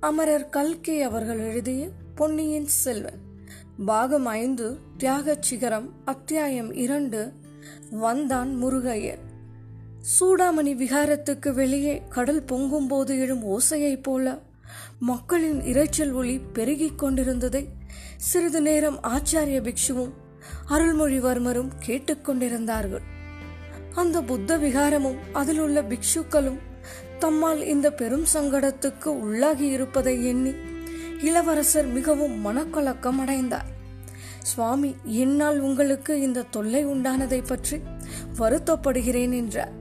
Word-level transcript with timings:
அமரர் 0.00 0.48
கல்கி 0.48 1.02
அவர்கள் 1.02 1.38
எழுதிய 1.38 1.88
பொன்னியின் 2.14 2.66
செல்வன். 2.66 3.18
பாகம் 3.86 4.26
ஐந்து 4.26 4.78
தியாகச் 4.98 5.42
சிகரம் 5.42 5.92
அத்தியாயம் 6.04 6.72
இரண்டு 6.72 7.32
வந்தான் 7.90 8.64
முருகையர். 8.64 9.18
சூடாமணி 10.20 10.74
விகாரத்துக்கு 10.74 11.52
வெளியே 11.52 12.02
கடல் 12.08 12.42
பொங்கும் 12.42 12.86
போது 12.86 13.18
எழும் 13.18 13.44
ஓசையைப் 13.44 14.02
போல 14.02 14.38
மக்களின் 14.98 15.60
இரைச்சல் 15.60 16.12
ஒளி 16.12 16.38
பெருகிக் 16.38 16.98
கொண்டிருந்ததை 16.98 17.68
சிறிது 18.16 18.60
நேரம் 18.60 19.00
ஆச்சாரிய 19.02 19.62
பிக்ஷுவும் 19.62 20.12
அருள்மொழிவர்மரும் 20.68 21.70
கேட்டுக்கொண்டிருந்தார்கள் 21.86 23.02
அந்த 23.94 24.22
புத்த 24.22 24.58
விகாரமும் 24.58 25.16
அதில் 25.32 25.58
உள்ள 25.58 25.82
பிக்ஷுக்களும் 25.82 26.58
தம்மால் 27.22 27.60
இந்த 27.62 27.88
பெரும் 27.90 28.26
சங்கடத்துக்கு 28.34 29.10
உள்ளாகி 29.22 29.66
இருப்பதை 29.76 30.14
எண்ணி 30.26 30.52
இளவரசர் 31.20 31.86
மிகவும் 31.86 32.34
மனக்கலக்கம் 32.46 33.18
அடைந்தார். 33.22 33.68
சுவாமி 34.42 34.90
என்னால் 35.22 35.58
உங்களுக்கு 35.60 36.12
இந்த 36.20 36.46
தொல்லை 36.50 36.82
உண்டானதை 36.86 37.40
பற்றி 37.46 37.76
வருத்தப்படுகிறேன் 38.38 39.34
என்றார். 39.40 39.72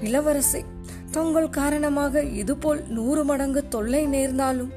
இளவரசே 0.00 0.62
தங்கள் 1.10 1.48
காரணமாக 1.50 2.22
இதுபோல் 2.22 2.82
நூறு 2.88 3.22
மடங்கு 3.24 3.62
தொல்லை 3.68 4.02
நேர்ந்தாலும் 4.06 4.72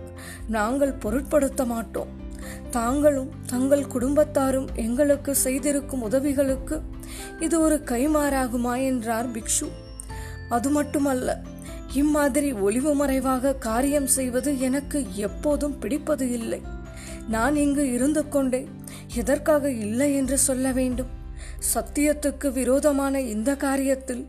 நாங்கள் 0.48 0.94
பொருட்படுத்த 0.94 1.66
மாட்டோம். 1.66 2.12
தாங்களும் 2.70 3.32
தங்கள் 3.46 3.92
குடும்பத்தாரும் 3.94 4.70
எங்களுக்கு 4.86 5.32
செய்திருக்கும் 5.36 6.02
உதவிகளுக்கு 6.02 6.78
இது 7.40 7.56
ஒரு 7.62 7.80
கைமாறாகுமா 7.92 8.76
என்றார் 8.84 9.32
பிக்ஷு. 9.32 9.68
அது 10.50 10.70
மட்டுமல்ல 10.70 11.30
இம்மாதிரி 11.96 12.52
ஒளிவு 12.52 12.96
மறைவாக 12.96 13.56
காரியம் 13.56 14.08
செய்வது 14.08 14.60
எனக்கு 14.60 15.06
எப்போதும் 15.14 15.80
பிடிப்பது 15.80 16.32
இல்லை. 16.32 16.62
நான் 17.28 17.56
இங்கு 17.56 17.92
இருந்து 17.92 18.30
கொண்டே 18.30 18.68
எதற்காக 19.16 19.72
இல்லை 19.72 20.16
என்று 20.16 20.38
சொல்ல 20.38 20.72
வேண்டும். 20.72 21.08
சத்தியத்துக்கு 21.74 22.52
விரோதமான 22.52 23.22
இந்த 23.22 23.54
காரியத்தில் 23.54 24.26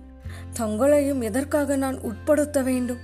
தங்களையும் 0.52 1.20
எதற்காக 1.20 1.76
நான் 1.76 1.98
உட்படுத்த 2.00 2.62
வேண்டும்? 2.62 2.98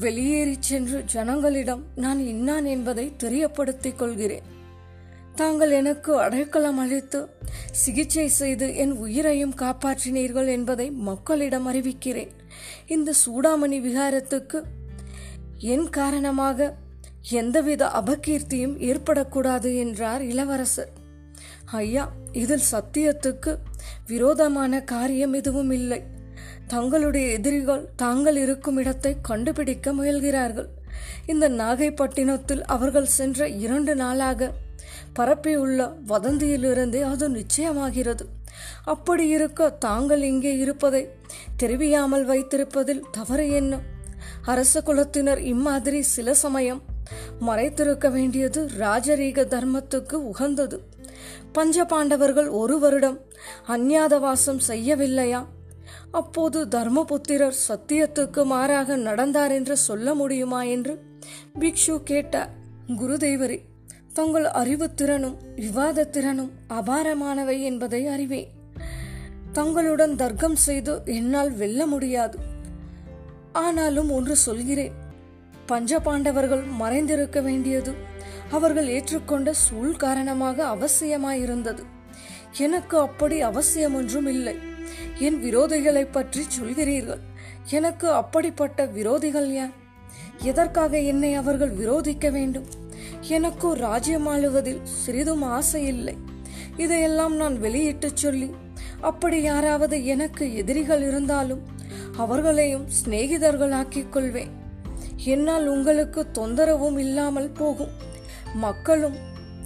வெளியேறி 0.00 0.56
சென்று 0.60 1.04
ஜனங்களிடம் 1.12 1.82
நான் 1.96 2.18
இன்னான் 2.18 2.64
என்பதை 2.64 3.12
தெரியப்படுத்திக் 3.22 3.96
கொள்கிறேன். 3.96 4.42
தாங்கள் 5.34 5.70
எனக்கு 5.70 6.18
அடைக்கலம் 6.18 6.78
அளித்து 6.78 7.28
சிகிச்சை 7.70 8.28
செய்து 8.28 8.76
என் 8.76 8.92
உயிரையும் 8.92 9.54
காப்பாற்றினீர்கள் 9.54 10.48
என்பதை 10.48 10.90
மக்களிடம் 10.90 11.68
அறிவிக்கிறேன். 11.68 12.30
இந்த 12.86 13.12
சூடாமணி 13.26 13.78
விகாரத்துக்கு 13.86 14.62
என் 15.58 15.90
காரணமாக 15.90 16.76
எந்தவித 17.30 17.86
அபகீர்த்தியும் 17.86 18.76
ஏற்படக்கூடாது 18.80 19.76
என்றார் 19.76 20.22
இளவரசர். 20.22 20.92
ஐயா 21.64 22.12
இதில் 22.32 22.68
சத்தியத்துக்கு 22.72 23.58
விரோதமான 24.06 24.82
காரியம் 24.82 25.32
எதுவும் 25.32 25.70
இல்லை. 25.70 26.02
தங்களுடைய 26.66 27.32
எதிரிகள் 27.32 27.88
தாங்கள் 27.96 28.36
இருக்கும் 28.36 28.76
இடத்தை 28.76 29.16
கண்டுபிடிக்க 29.22 29.92
முயல்கிறார்கள். 29.92 30.68
இந்த 31.26 31.48
நாகைப்பட்டினத்தில் 31.48 32.60
அவர்கள் 32.60 33.14
சென்ற 33.18 33.48
இரண்டு 33.48 33.94
நாளாக 33.94 34.50
பரப்பியுள்ள 35.18 35.94
வதந்தியிலிருந்தே 36.08 37.02
அது 37.02 37.30
நிச்சயமாகிறது. 37.30 38.24
அப்படி 38.84 39.28
இருக்க 39.28 39.70
தாங்கள் 39.70 40.22
இங்கே 40.22 40.56
இருப்பதை 40.56 41.08
தெரிவியாமல் 41.56 42.26
வைத்திருப்பதில் 42.26 43.02
தவறு 43.10 43.50
என்ன? 43.50 43.78
அரச 44.42 44.82
குலத்தினர் 44.86 45.38
இம்மாதிரி 45.38 46.02
சில 46.02 46.34
சமயம் 46.34 46.82
மறைத்திருக்க 47.40 48.10
வேண்டியது 48.10 48.70
ராஜரீக 48.78 49.44
தர்மத்துக்கு 49.46 50.14
உகந்தது. 50.14 50.88
பஞ்ச 51.52 51.84
பாண்டவர்கள் 51.84 52.48
ஒரு 52.48 52.78
வருடம் 52.78 53.20
அந்நாதவாசம் 53.68 54.60
செய்யவில்லையா? 54.68 55.46
அப்போது 56.10 56.66
தர்மபுத்திரர் 56.66 57.58
சத்தியத்துக்கு 57.68 58.44
மாறாக 58.44 58.96
நடந்தார் 58.96 59.52
என்று 59.52 59.76
சொல்ல 59.76 60.14
முடியுமா 60.14 60.62
என்று 60.62 61.02
பிக்ஷு 61.58 62.02
கேட்டார். 62.02 62.50
குருதேவரே 62.88 63.58
தங்கள் 64.12 64.44
அறிவுத்திறனும் 64.44 65.36
விவாத 65.54 66.04
திறனும் 66.04 66.52
அபாரமானவை 66.68 67.62
என்பதை 67.62 68.06
அறிவேன். 68.06 68.48
தங்களுடன் 69.52 70.16
தர்க்கம் 70.16 70.56
செய்து 70.56 71.02
என்னால் 71.04 71.52
வெல்ல 71.52 71.86
முடியாது. 71.86 72.38
ஆனாலும் 73.52 74.10
ஒன்று 74.10 74.36
சொல்கிறேன். 74.36 74.92
பஞ்ச 75.66 76.00
பாண்டவர்கள் 76.00 76.62
மறைந்திருக்க 76.80 77.42
வேண்டியது 77.42 77.92
அவர்கள் 78.50 78.88
ஏற்றுக்கொண்ட 78.88 79.50
சூழ் 79.50 79.96
காரணமாக 79.96 80.64
அவசியமாயிருந்தது. 80.66 81.82
எனக்கு 82.58 82.98
அப்படி 82.98 83.40
அவசியம் 83.40 83.94
ஒன்றும் 83.94 84.26
இல்லை. 84.26 84.56
என் 85.18 85.42
விரோதிகளை 85.42 86.08
பற்றி 86.10 86.46
சொல்கிறீர்கள். 86.60 87.20
எனக்கு 87.70 88.10
அப்படிப்பட்ட 88.10 88.86
விரோதிகள் 88.86 89.46
யார்? 89.46 89.70
எதற்காக 90.38 90.98
என்னை 90.98 91.34
அவர்கள் 91.34 91.72
விரோதிக்க 91.74 92.30
வேண்டும்? 92.30 92.88
எனக்கும் 93.20 93.74
ராஜ்யம் 93.74 94.28
ஆளுவதில் 94.28 94.82
சிறிதும் 94.82 95.42
ஆசை 95.42 95.86
இல்லை. 95.86 96.16
இதையெல்லாம் 96.76 97.36
நான் 97.36 97.58
வெளியிட்டு 97.58 98.10
சொல்லி 98.14 98.50
அப்படி 99.00 99.42
யாராவது 99.42 100.04
எனக்கு 100.04 100.54
எதிரிகள் 100.54 101.02
இருந்தாலும் 101.02 101.62
அவர்களையும் 102.16 102.86
சிநேகிதர்களாக்கிக் 102.86 104.08
கொள்வேன். 104.08 104.50
என்னால் 105.24 105.66
உங்களுக்கு 105.66 106.26
தொந்தரவும் 106.34 106.98
இல்லாமல் 106.98 107.50
போகும். 107.50 107.90
மக்களும் 108.54 109.16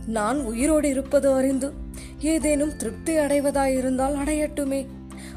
நான் 0.07 0.41
உயிரோடு 0.41 0.89
இருப்பது 0.89 1.33
அறிந்து 1.33 1.73
ஏதேனும் 2.19 2.77
திருப்தி 2.77 3.17
அடைவதாயிருந்தால் 3.17 4.17
அடையட்டுமே. 4.17 4.87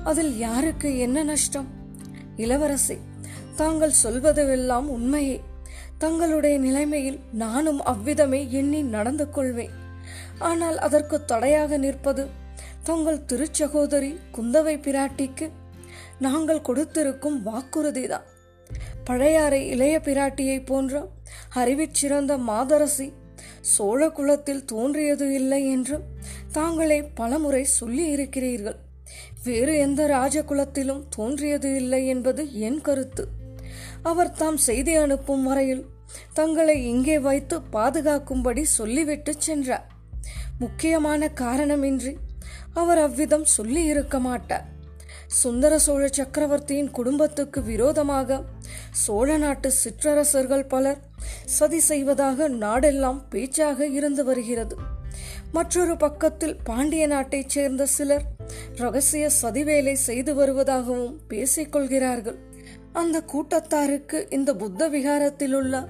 அதில் 0.04 0.38
யாருக்கு 0.38 0.98
என்ன 0.98 1.24
நஷ்டம்? 1.24 1.68
இளவரசி 2.36 2.98
தாங்கள் 3.56 3.92
சொல்வதுவெல்லாம் 4.04 4.86
உண்மையே. 4.86 5.42
தங்களுடைய 5.98 6.60
நிலைமையில் 6.60 7.20
நானும் 7.34 7.84
அவ்விதமே 7.84 8.52
எண்ணி 8.52 8.82
நடந்து 8.96 9.30
கொள்வேன். 9.30 9.76
ஆனால் 10.40 10.78
அதற்கு 10.78 11.26
தடையாக 11.26 11.78
நிற்பது 11.78 12.28
தங்கள் 12.84 13.26
திருச்சகோதரி 13.26 14.12
குந்தவை 14.36 14.76
பிராட்டிக்கு 14.80 15.52
நாங்கள் 16.20 16.62
கொடுத்திருக்கும் 16.62 17.38
வாக்குறுதிதான். 17.46 18.28
பழையாறை 19.04 19.68
இளைய 19.68 20.00
பிராட்டியை 20.00 20.66
போன்ற 20.66 21.10
அறிவிச்சிறந்த 21.56 22.38
மாதரசி 22.38 23.14
சோழ 23.62 24.10
குலத்தில் 24.10 24.66
தோன்றியது 24.66 25.34
இல்லை 25.34 25.72
என்று 25.72 25.98
தாங்களே 26.52 27.04
பலமுறை 27.04 27.64
சொல்லி 27.64 28.06
இருக்கிறீர்கள் 28.10 28.78
வேறு 29.44 29.78
எந்த 29.78 30.02
ராஜகுலத்திலும் 30.08 31.04
தோன்றியது 31.10 31.76
இல்லை 31.76 32.08
என்பது 32.08 32.60
என் 32.60 32.82
கருத்து. 32.82 33.26
அவர் 34.10 34.32
தாம் 34.32 34.58
செய்தி 34.58 34.94
அனுப்பும் 34.96 35.44
வரையில் 35.44 35.84
தங்களை 36.34 36.76
இங்கே 36.86 37.20
வைத்து 37.20 37.56
பாதுகாக்கும்படி 37.74 38.64
சொல்லிவிட்டு 38.78 39.32
சென்றார். 39.38 39.88
முக்கியமான 40.60 41.30
காரணமின்றி 41.36 42.14
அவர் 42.74 42.98
அவ்விதம் 42.98 43.46
சொல்லி 43.56 43.84
இருக்க 43.84 44.20
மாட்டார். 44.20 44.66
சுந்தர 45.42 45.80
சோழ 45.80 46.04
சக்கரவர்த்தியின் 46.08 46.92
குடும்பத்துக்கு 46.92 47.62
விரோதமாக 47.64 48.40
சோழ 48.92 49.38
நாட்டு 49.38 49.72
சிற்றரசர்கள் 49.72 50.66
பலர் 50.68 51.02
சதி 51.58 51.80
செய்வதாக 51.80 52.50
நாடெல்லாம் 52.50 53.22
பேச்சாக 53.30 53.88
இருந்து 53.88 54.24
வருகிறது. 54.26 54.78
மற்றொரு 55.52 55.98
பக்கத்தில் 55.98 56.58
பாண்டிய 56.64 57.04
நாட்டைச் 57.08 57.50
சேர்ந்த 57.50 57.86
சிலர் 57.86 58.26
ரகசிய 58.76 59.30
சதிவேலை 59.42 59.96
செய்து 60.08 60.34
வருவதாகவும் 60.34 61.16
பேசிக்கொள்கிறார்கள் 61.30 62.38
அந்த 62.98 63.18
கூட்டத்தாருக்கு 63.34 64.20
இந்த 64.30 64.56
புத்த 64.56 64.88
விகாரத்தில் 64.88 65.54
உள்ள 65.54 65.88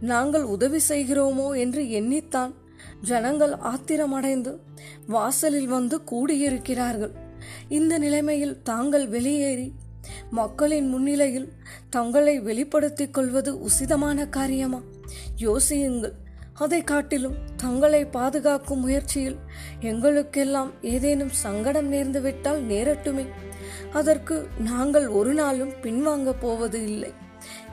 நாங்கள் 0.00 0.42
உதவி 0.42 0.80
செய்கிறோமோ 0.88 1.46
என்று 1.56 1.82
எண்ணித்தான் 1.82 2.52
ஜனங்கள் 3.02 3.52
ஆத்திரமடைந்து 3.52 4.52
வாசலில் 5.06 5.66
வந்து 5.66 6.00
கூடியிருக்கிறார்கள். 6.10 7.12
இந்த 7.68 7.98
நிலைமையில் 7.98 8.62
தாங்கள் 8.62 9.06
வெளியேறி 9.08 9.72
மக்களின் 10.30 10.88
முன்னிலையில் 10.88 11.48
தங்களை 11.90 12.40
வெளிப்படுத்திக் 12.40 13.14
கொள்வது 13.14 13.58
உசிதமான 13.68 14.28
காரியமா? 14.28 14.80
யோசியுங்கள். 15.38 16.16
அதை 16.54 16.82
காட்டிலும் 16.82 17.36
தங்களை 17.56 18.04
பாதுகாக்கும் 18.04 18.80
முயற்சியில் 18.80 19.38
எங்களுக்கெல்லாம் 19.80 20.72
ஏதேனும் 20.82 21.36
சங்கடம் 21.44 21.92
நேர்ந்துவிட்டால் 21.92 22.66
நேரட்டுமே. 22.66 23.24
அதற்கு 23.92 24.36
நாங்கள் 24.58 25.08
ஒரு 25.20 25.34
நாளும் 25.34 25.74
பின்வாங்க 25.82 26.34
போவது 26.40 26.80
இல்லை 26.90 27.10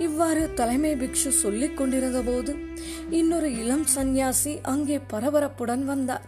இவ்வாறு 0.06 0.44
தலைமை 0.54 0.92
பிக்ஷு 0.96 1.30
சொல்லிக் 1.44 1.78
கொண்டிருந்த 1.78 2.20
போது 2.22 2.52
இன்னொரு 3.10 3.50
இளம் 3.62 3.86
சந்நியாசி 3.96 4.54
அங்கே 4.74 4.98
பரபரப்புடன் 5.14 5.84
வந்தார். 5.84 6.26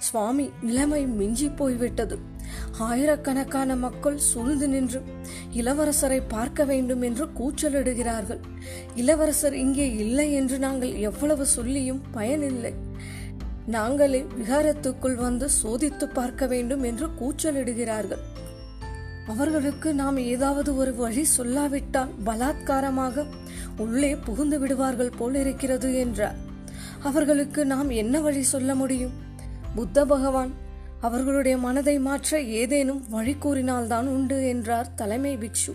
சுவாமி 0.00 0.46
நிலைமை 0.60 1.00
மிஞ்சி 1.18 1.48
போய்விட்டது. 1.48 2.16
ஆயிரக்கணக்கான 2.78 3.76
மக்கள் 3.76 4.18
சூழ்ந்து 4.18 4.66
நின்று 4.68 5.00
இளவரசரை 5.52 6.20
பார்க்க 6.28 6.64
வேண்டும் 6.64 7.02
என்று 7.02 7.26
கூச்சலிடுகிறார்கள். 7.38 8.42
இளவரசர் 8.94 9.56
இங்கே 9.64 9.86
இல்லை 9.96 10.28
என்று 10.32 10.58
நாங்கள் 10.58 10.92
எவ்வளவு 11.08 11.46
சொல்லியும் 11.46 12.02
பயனில்லை. 12.12 12.74
நாங்களே 13.66 14.20
விகாரத்துக்குள் 14.38 15.18
வந்து 15.26 15.48
சோதித்து 15.62 16.08
பார்க்க 16.12 16.46
வேண்டும் 16.46 16.82
என்று 16.82 17.06
கூச்சலிடுகிறார்கள். 17.20 18.24
அவர்களுக்கு 19.26 19.94
நாம் 19.94 20.16
ஏதாவது 20.16 20.76
ஒரு 20.76 20.94
வழி 20.94 21.24
சொல்லாவிட்டால் 21.38 22.10
பலாத்காரமாக 22.26 23.24
உள்ளே 23.76 24.16
புகுந்து 24.16 24.58
விடுவார்கள் 24.58 25.16
போல் 25.18 25.34
இருக்கிறது 25.34 25.98
என்றார். 25.98 26.36
அவர்களுக்கு 27.02 27.66
நாம் 27.66 27.90
என்ன 27.90 28.20
வழி 28.20 28.42
சொல்ல 28.42 28.74
முடியும்? 28.74 29.14
புத்த 29.74 30.04
பகவான் 30.04 30.52
அவர்களுடைய 31.00 31.58
மனதை 31.58 31.98
மாற்ற 31.98 32.40
ஏதேனும் 32.40 33.02
வழி 33.08 33.34
கூறினால்தான் 33.34 34.06
உண்டு 34.06 34.48
என்றார் 34.48 34.94
தலைமை 34.94 35.36
பிக்ஷு. 35.36 35.72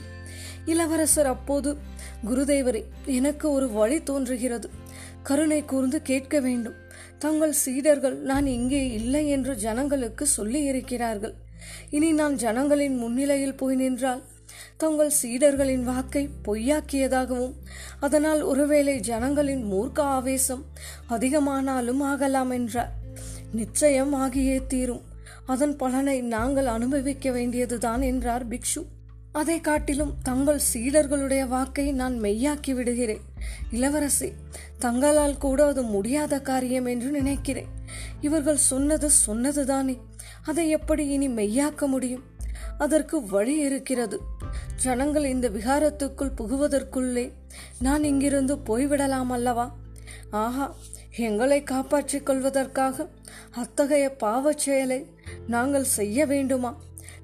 இளவரசர் 0.66 1.26
அப்போது 1.26 1.78
குருதேவரே 2.26 2.82
எனக்கு 3.06 3.52
ஒரு 3.52 3.68
வழி 3.72 4.04
தோன்றுகிறது. 4.04 4.70
கருணை 5.24 5.66
கூர்ந்து 5.66 6.02
கேட்க 6.02 6.40
வேண்டும். 6.40 6.78
தங்கள் 7.18 7.54
சீடர்கள் 7.66 8.18
நான் 8.22 8.46
இங்கே 8.46 8.92
இல்லை 8.92 9.28
என்று 9.30 9.56
ஜனங்களுக்கு 9.56 10.26
சொல்லி 10.28 10.62
இருக்கிறார்கள் 10.64 11.36
இனி 11.90 12.12
நான் 12.12 12.36
ஜனங்களின் 12.36 12.98
முன்னிலையில் 12.98 13.56
போய் 13.56 13.76
நின்றால் 13.76 14.24
தங்கள் 14.78 15.12
சீடர்களின் 15.22 15.84
வாக்கை 15.84 16.30
பொய்யாக்கியதாகவும் 16.46 17.54
அதனால் 18.00 18.42
ஒருவேளை 18.42 19.00
ஜனங்களின் 19.00 19.74
மூர்க்க 19.74 20.00
ஆவேசம் 20.00 20.66
அதிகமானாலும் 21.10 22.02
ஆகலாம் 22.02 22.50
என்றார் 22.50 22.98
நிச்சயம் 23.52 24.14
ஆகியே 24.14 24.68
தீரும். 24.68 25.02
அதன் 25.46 25.76
பலனை 25.76 26.22
நாங்கள் 26.22 26.66
அனுபவிக்க 26.66 27.32
வேண்டியதுதான் 27.32 28.02
என்றார் 28.02 28.48
பிக்ஷு. 28.48 28.82
அதை 29.32 29.62
காட்டிலும் 29.62 30.14
தங்கள் 30.24 30.60
சீடர்களுடைய 30.74 31.48
வாக்கை 31.48 31.92
நான் 31.92 32.22
மெய்யாக்கி 32.22 32.74
விடுகிறேன். 32.74 33.22
இளவரசி 33.72 34.32
தங்களால் 34.80 35.38
கூட 35.38 35.66
அது 35.66 35.82
முடியாத 35.82 36.42
காரியம் 36.42 36.86
என்று 36.86 37.12
நினைக்கிறேன். 37.12 37.68
இவர்கள் 38.22 38.58
சொன்னது 38.58 39.10
சொன்னதுதானே. 39.28 40.00
அதை 40.44 40.70
எப்படி 40.70 41.08
இனி 41.08 41.28
மெய்யாக்க 41.28 41.88
முடியும்? 41.88 42.24
அதற்கு 42.78 43.26
வழி 43.26 43.58
இருக்கிறது. 43.58 44.20
ஜனங்கள் 44.76 45.24
இந்த 45.24 45.50
விகாரத்துக்குள் 45.50 46.32
புகுவதற்குள்ளே 46.36 47.32
நான் 47.80 48.04
இங்கிருந்து 48.04 48.56
போய்விடலாம் 48.56 49.28
அல்லவா? 49.28 49.76
ஆஹா 50.32 50.76
எங்களை 51.18 51.64
காப்பாற்றிக் 51.64 52.26
கொள்வதற்காக 52.26 53.10
அத்தகைய 53.52 54.16
பாவச் 54.16 54.58
செயலை 54.58 55.10
நாங்கள் 55.48 55.84
செய்ய 55.84 56.26
வேண்டுமா? 56.26 56.82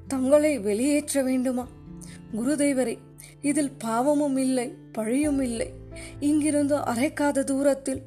தங்களை 0.07 0.59
வெளியேற்ற 0.59 1.23
வேண்டுமா? 1.23 1.67
குருதேவரே 2.37 2.97
இதில் 3.41 3.71
பாவமும் 3.77 4.37
இல்லை 4.37 4.73
பழியும் 4.91 5.41
இல்லை. 5.41 5.73
இங்கிருந்து 6.19 6.75
அரைக்காத 6.75 7.43
தூரத்தில் 7.43 8.01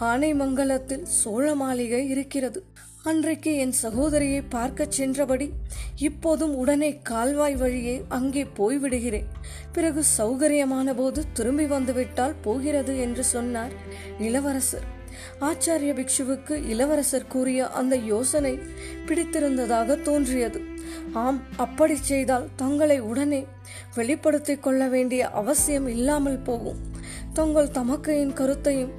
ஆனைமங்கலத்தில் 0.00 1.02
சோழ 1.02 1.54
மாளிகை 1.54 2.08
இருக்கிறது. 2.08 2.64
அன்றைக்கு 3.02 3.56
என் 3.56 3.72
சகோதரியை 3.72 4.40
பார்க்கச் 4.40 4.90
சென்றபடி 4.90 5.50
இப்போதும் 5.96 6.54
உடனே 6.54 6.98
கால்வாய் 6.98 7.56
வழியே 7.56 8.02
அங்கே 8.08 8.44
போய்விடுகிறேன். 8.44 9.28
பிறகு 9.72 10.02
சௌகரியமான 10.18 10.94
போது 10.96 11.24
திரும்பி 11.32 11.66
வந்துவிட்டால் 11.66 12.34
போகிறது 12.42 12.98
என்று 12.98 13.24
சொன்னார் 13.24 13.72
இளவரசர். 14.18 14.86
ஆச்சாரிய 15.40 15.92
பிக்ஷுவுக்கு 16.00 16.68
இளவரசர் 16.68 17.26
கூறிய 17.26 17.68
அந்த 17.68 17.96
யோசனை 17.96 18.58
பிடித்திருந்ததாக 19.06 19.96
தோன்றியது. 19.96 20.60
ஆம் 21.12 21.42
அப்படி 21.56 21.96
செய்தால் 21.96 22.48
தங்களை 22.56 23.00
உடனே 23.00 23.46
வெளிப்படுத்திக் 23.94 24.62
கொள்ள 24.62 24.86
வேண்டிய 24.86 25.30
அவசியம் 25.30 25.88
இல்லாமல் 25.88 26.38
போகும். 26.38 26.80
தங்கள் 27.32 27.68
தமக்கையின் 27.68 28.32
கருத்தையும் 28.32 28.92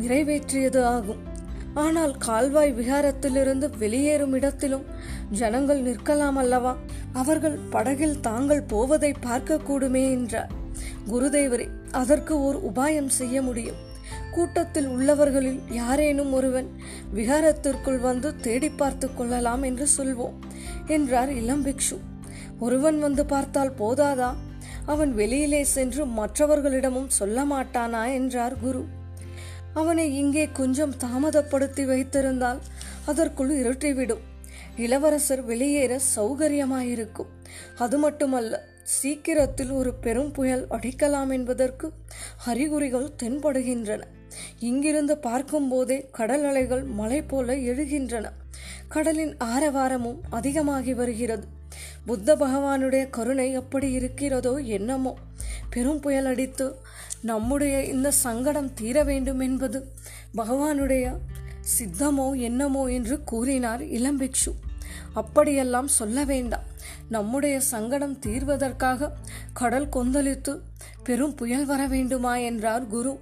நிறைவேற்றியது 0.00 0.84
ஆகும். 0.84 1.30
ஆனால் 1.74 2.16
கால்வாய் 2.18 2.72
விகாரத்திலிருந்து 2.72 3.70
வெளியேறும் 3.78 4.32
இடத்திலும் 4.32 4.84
ஜனங்கள் 5.30 5.82
நிற்கலாம் 5.82 6.36
அல்லவா? 6.36 6.76
அவர்கள் 7.12 7.58
படகில் 7.70 8.20
தாங்கள் 8.20 8.62
போவதை 8.62 9.14
பார்க்கக்கூடுமே 9.22 10.10
என்றார். 10.10 10.50
குருதேவரே 11.10 11.68
அதற்கு 11.92 12.40
ஓர் 12.40 12.58
உபாயம் 12.72 13.08
செய்ய 13.08 13.42
முடியும். 13.42 13.90
கூட்டத்தில் 14.34 14.86
உள்ளவர்களில் 14.86 15.60
யாரேனும் 15.70 16.32
ஒருவன் 16.32 16.68
விகாரத்திற்குள் 17.14 18.00
வந்து 18.00 18.36
தேடி 18.36 18.70
பார்த்து 18.70 19.14
கொள்ளலாம் 19.14 19.62
என்று 19.62 19.86
சொல்வோம் 19.96 20.38
என்றார் 20.86 21.32
இளம் 21.32 21.64
பிக்ஷு. 21.66 21.98
ஒருவன் 22.58 22.98
வந்து 22.98 23.26
பார்த்தால் 23.26 23.74
போதாதா? 23.78 24.30
அவன் 24.86 25.14
வெளியிலே 25.14 25.64
சென்று 25.64 26.06
மற்றவர்களிடமும் 26.06 27.06
சொல்ல 27.06 27.44
மாட்டானா? 27.44 28.12
என்றார் 28.12 28.58
குரு. 28.60 28.82
அவனை 29.74 30.16
இங்கே 30.16 30.48
கொஞ்சம் 30.52 30.94
தாமதப்படுத்தி 30.96 31.84
வைத்திருந்தால் 31.84 32.60
அதற்குள் 33.06 33.52
இருட்டிவிடும் 33.62 34.24
இளவரசர் 34.76 35.42
வெளியேற 35.44 36.00
சௌகரியமாயிருக்கும். 36.16 37.30
அது 37.78 37.98
மட்டுமல்ல 37.98 38.60
சீக்கிரத்தில் 38.82 39.70
ஒரு 39.70 39.94
பெரும் 39.94 40.32
புயல் 40.32 40.66
அடிக்கலாம் 40.70 41.32
என்பதற்கு 41.32 41.92
அறிகுறிகள் 42.44 43.12
தென்படுகின்றன. 43.22 44.02
இங்கிருந்து 44.58 45.18
பார்க்கும்போதே 45.18 46.08
கடல் 46.12 46.44
அலைகள் 46.44 46.82
மலை 46.82 47.22
போல 47.22 47.56
எழுகின்றன. 47.56 48.26
கடலின் 48.88 49.36
ஆரவாரமும் 49.36 50.20
அதிகமாகி 50.30 50.94
வருகிறது. 50.94 51.46
புத்த 52.06 52.36
பகவானுடைய 52.36 53.10
கருணை 53.10 53.52
எப்படி 53.52 53.92
இருக்கிறதோ 53.92 54.54
என்னமோ. 54.54 55.16
பெரும் 55.70 56.00
புயல் 56.00 56.24
அடித்து 56.24 56.74
நம்முடைய 57.22 57.84
இந்த 57.84 58.10
சங்கடம் 58.10 58.74
தீர 58.74 59.02
வேண்டும் 59.02 59.40
என்பது 59.40 59.86
பகவானுடைய 60.36 61.18
சித்தமோ 61.78 62.40
என்னமோ 62.40 62.86
என்று 62.86 63.24
கூறினார் 63.24 63.82
இளம்பிக்ஷு 63.82 64.52
அப்படியெல்லாம் 65.14 65.88
சொல்ல 65.88 66.24
வேண்டாம். 66.24 66.66
நம்முடைய 67.08 67.60
சங்கடம் 67.60 68.18
தீர்வதற்காக 68.18 69.10
கடல் 69.52 69.88
கொந்தளித்து 69.88 70.60
பெரும் 71.04 71.34
புயல் 71.34 71.66
வர 71.66 71.86
வேண்டுமா 71.86 72.36
என்றார் 72.36 72.86
குரு. 72.86 73.18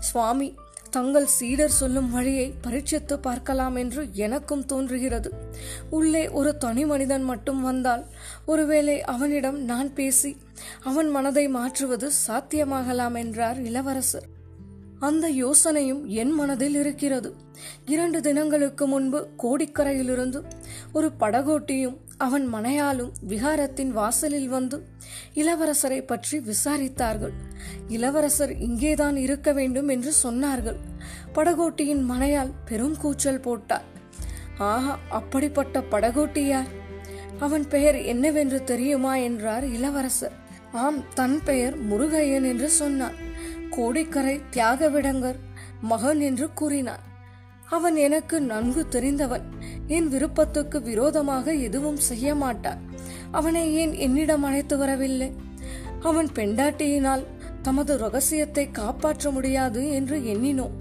சுவாமி 0.00 0.54
தங்கள் 0.90 1.26
சீடர் 1.26 1.70
சொல்லும் 1.70 2.10
வழியை 2.10 2.54
பரீட்சித்து 2.60 3.18
பார்க்கலாம் 3.18 3.76
என்று 3.76 4.08
எனக்கும் 4.12 4.66
தோன்றுகிறது. 4.66 5.30
உள்ளே 5.90 6.28
ஒரு 6.28 6.56
தனி 6.56 6.84
மனிதன் 6.84 7.22
மட்டும் 7.22 7.62
வந்தால் 7.62 8.06
ஒருவேளை 8.46 9.02
அவனிடம் 9.02 9.58
நான் 9.64 9.94
பேசி 9.94 10.36
அவன் 10.82 11.10
மனதை 11.10 11.48
மாற்றுவது 11.48 12.10
சாத்தியமாகலாம் 12.26 13.16
என்றார் 13.16 13.60
இளவரசர். 13.60 14.34
அந்த 14.98 15.30
யோசனையும் 15.30 16.06
என் 16.06 16.30
மனதில் 16.30 16.74
இருக்கிறது. 16.74 17.34
இரண்டு 17.86 18.20
தினங்களுக்கு 18.20 18.86
முன்பு 18.86 19.28
கோடிக்கரையிலிருந்து 19.38 20.44
ஒரு 20.92 21.12
படகோட்டியும் 21.20 21.96
அவன் 22.16 22.54
மனையாலும் 22.54 23.10
விகாரத்தின் 23.28 23.88
வாசலில் 23.88 24.48
வந்து 24.48 24.86
இளவரசரை 25.34 26.06
பற்றி 26.06 26.38
விசாரித்தார்கள். 26.38 27.32
இளவரசர் 27.88 28.58
இங்கேதான் 28.58 29.16
இருக்க 29.16 29.52
வேண்டும் 29.52 29.88
என்று 29.88 30.12
சொன்னார்கள். 30.22 30.76
படகோட்டியின் 31.34 32.10
மனையால் 32.10 32.52
பெரும் 32.64 32.96
கூச்சல் 32.96 33.40
போட்டார் 33.40 33.94
ஆஹா 34.58 34.98
அப்படிப்பட்ட 35.08 35.84
படகோட்டி 35.90 36.38
யார்? 36.38 36.84
அவன் 37.38 37.68
பெயர் 37.68 37.94
என்னவென்று 37.94 38.64
தெரியுமா? 38.64 39.16
என்றார் 39.16 39.64
இளவரசர். 39.64 40.32
ஆம் 40.72 41.04
தன் 41.14 41.40
பெயர் 41.44 41.88
முருகையன் 41.88 42.46
என்று 42.46 42.68
சொன்னான். 42.68 43.25
கோடிக்கரை 43.70 44.40
தியாகவிடங்கர் 44.52 45.38
மகன் 45.80 46.20
என்று 46.20 46.52
கூறினான். 46.52 47.04
அவன் 47.68 47.96
எனக்கு 47.96 48.36
நன்கு 48.40 48.88
தெரிந்தவன். 48.88 49.46
என் 49.86 50.08
விருப்பத்துக்கு 50.08 50.82
விரோதமாக 50.82 51.52
எதுவும் 51.52 51.96
செய்ய 51.96 52.34
மாட்டான். 52.34 52.80
அவனை 53.30 53.74
ஏன் 53.74 53.92
என்னிடம் 53.92 54.42
அழைத்து 54.42 54.78
வரவில்லை? 54.78 55.30
அவன் 56.00 56.28
பெண்டாட்டியினால் 56.34 57.24
தமது 57.62 57.96
ரகசியத்தை 57.96 58.70
காப்பாற்ற 58.70 59.30
முடியாது 59.30 59.90
என்று 59.90 60.16
எண்ணினோம். 60.18 60.74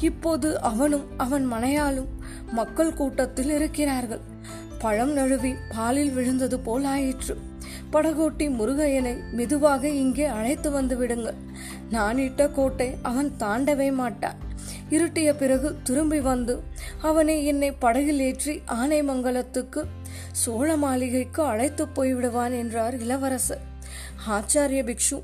இப்போது 0.00 0.60
அவனும் 0.60 1.06
அவன் 1.16 1.52
மனையாலும் 1.52 2.10
மக்கள் 2.52 2.94
கூட்டத்தில் 2.94 3.50
இருக்கிறார்கள். 3.50 4.20
பழம் 4.78 5.12
நழுவி 5.12 5.54
பாலில் 5.76 6.12
விழுந்தது 6.12 6.60
போல் 6.60 6.84
ஆயிற்று. 6.84 7.34
படகோட்டி 7.92 8.46
முருகையனை 8.50 9.14
மெதுவாக 9.32 9.88
இங்கே 9.88 10.24
அழைத்து 10.24 10.70
வந்து 10.70 10.96
விடுங்கள். 10.96 11.38
நான் 11.90 12.18
இட்ட 12.18 12.42
கோட்டை 12.48 12.88
அவன் 13.02 13.30
தாண்டவே 13.42 13.88
மாட்டான். 13.92 14.38
இருட்டிய 14.90 15.30
பிறகு 15.34 15.68
திரும்பி 15.82 16.20
வந்து 16.30 16.54
அவனை 17.08 17.36
என்னை 17.50 17.70
படகில் 17.84 18.22
ஏற்றி 18.28 18.54
ஆனைமங்கலத்துக்கு 18.80 19.82
சோழ 20.42 20.68
மாளிகைக்கு 20.76 21.42
அழைத்து 21.42 21.84
போய்விடுவான் 21.96 22.54
என்றார் 22.62 22.96
இளவரசர். 23.04 23.64
ஆச்சாரிய 24.36 24.82
பிக்ஷு 24.90 25.18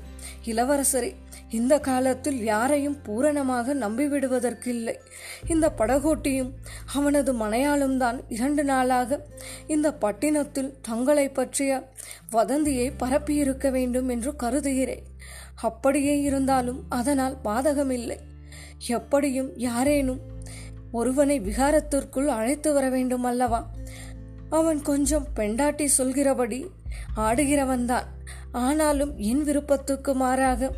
இளவரசரே 0.51 1.11
இந்த 1.57 1.73
காலத்தில் 1.79 2.39
யாரையும் 2.43 2.95
பூரணமாக 3.05 3.73
நம்பிவிடுவதற்கில்லை. 3.73 4.95
இந்த 5.47 5.65
படகோட்டியும் 5.79 6.51
அவனது 6.93 7.31
மனையாளும் 7.33 7.97
தான் 7.97 8.17
இரண்டு 8.35 8.63
நாளாக 8.63 9.19
இந்த 9.67 9.87
பட்டினத்தில் 10.03 10.71
தங்களை 10.81 11.27
பற்றிய 11.29 11.71
வதந்தியை 12.31 12.87
பரப்பியிருக்க 13.03 13.69
வேண்டும் 13.77 14.09
என்று 14.09 14.33
கருதுகிறேன். 14.43 15.05
அப்படியே 15.55 16.21
இருந்தாலும் 16.21 16.85
அதனால் 16.89 17.37
பாதகமில்லை. 17.43 18.17
எப்படியும் 18.87 19.57
யாரேனும் 19.57 20.21
ஒருவனை 20.91 21.39
விகாரத்திற்குள் 21.39 22.27
அழைத்து 22.27 22.73
வர 22.73 22.89
வேண்டும் 22.89 23.23
அல்லவா? 23.23 23.71
அவன் 24.49 24.81
கொஞ்சம் 24.81 25.27
பெண்டாட்டி 25.33 25.87
சொல்கிறபடி 25.87 26.65
ஆடுகிறவன்தான் 27.17 28.05
ஆனாலும் 28.51 29.17
என் 29.17 29.43
விருப்பத்துக்கு 29.43 30.13
மாறாக 30.13 30.71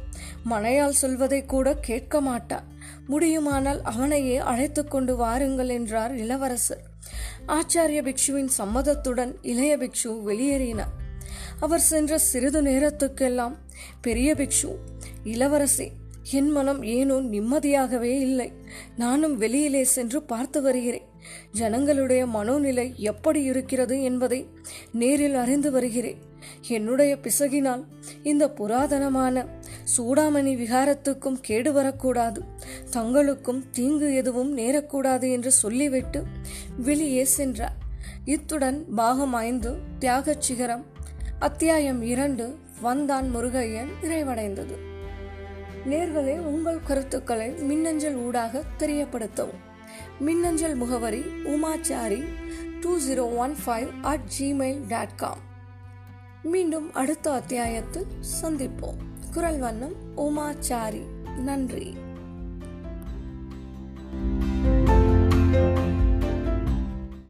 மனையால் 0.50 1.00
சொல்வதை 1.02 1.46
கூட 1.46 1.76
கேட்க 1.76 2.22
மாட்டான் 2.22 2.64
முடியுமானால் 3.08 3.82
அவனையே 3.82 4.38
அழைத்து 4.38 4.88
கொண்டு 4.88 5.16
வாருங்கள் 5.16 5.70
என்றார் 5.70 6.16
இளவரசர். 6.16 6.82
ஆச்சாரிய 7.48 8.02
பிக்ஷுவின் 8.02 8.50
சம்மதத்துடன் 8.58 9.36
இளைய 9.42 9.78
பிக்ஷு 9.78 10.08
வெளியேறினார். 10.08 11.07
அவர் 11.60 11.80
சென்ற 11.80 12.18
சிறிது 12.18 12.62
நேரத்துக்கெல்லாம் 12.62 13.56
பெரிய 14.02 14.34
பிக்ஷு 14.34 14.76
இளவரசி 15.24 15.92
என் 16.32 16.50
மனம் 16.50 16.84
ஏனோ 16.84 17.14
நிம்மதியாகவே 17.14 18.20
இல்லை. 18.20 18.54
நானும் 18.98 19.38
வெளியிலே 19.38 19.84
சென்று 19.84 20.24
பார்த்து 20.24 20.62
வருகிறேன். 20.62 21.06
ஜனங்களுடைய 21.52 22.26
மனோநிலை 22.26 22.96
எப்படி 22.96 23.44
இருக்கிறது 23.44 24.02
என்பதை 24.02 24.48
நேரில் 24.92 25.34
அறிந்து 25.34 25.72
வருகிறேன். 25.72 26.22
என்னுடைய 26.68 27.18
பிசகினால் 27.22 27.84
இந்த 28.24 28.48
புராதனமான 28.48 29.46
சூடாமணி 29.98 30.54
விகாரத்துக்கும் 30.56 31.38
கேடு 31.42 31.74
வரக்கூடாது. 31.74 32.42
தங்களுக்கும் 32.92 33.64
தீங்கு 33.72 34.16
எதுவும் 34.16 34.58
நேரக்கூடாது 34.58 35.32
என்று 35.32 35.52
சொல்லிவிட்டு 35.52 36.24
வெளியே 36.78 37.24
சென்றார். 37.24 37.76
இத்துடன் 38.26 38.94
பாகம் 38.94 39.34
ஐந்து 39.34 39.76
தியாகச் 40.00 40.42
சிகரம் 40.42 40.86
அத்தியாயம் 41.40 42.02
இரண்டு 42.02 42.60
வந்தான் 42.82 43.36
முருகையன் 43.36 43.88
நிறைவடைந்தது. 44.04 44.78
நேர்களே 45.90 46.40
உங்கள் 46.40 46.84
கருத்துக்களை 46.84 47.50
மின்னஞ்சல் 47.50 48.16
ஊடாக 48.16 48.64
தெரியப்படுத்தவும். 48.80 49.62
மின்னஞ்சல் 50.20 50.76
முகவரி 50.76 51.20
Umachari 51.44 52.24
two 52.82 52.98
zero 52.98 53.36
one 53.36 53.56
five 53.66 53.88
at 54.02 54.30
Gmail 54.40 54.88
dot 54.88 55.16
com. 55.16 55.38
மீண்டும் 56.44 56.94
அடுத்த 56.94 57.32
அத்தியாயத்தில் 57.32 58.08
சந்திப்போம். 58.42 58.98
குரல் 59.34 59.60
வண்ணம் 59.60 59.96
உமாச்சாரி. 60.18 61.02
நன்றி. 61.38 61.96